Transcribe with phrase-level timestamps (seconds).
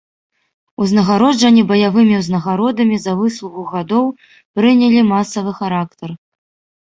[0.83, 4.05] Узнагароджанні баявымі ўзнагародамі за выслугу гадоў
[4.61, 6.09] прынялі масавы характар.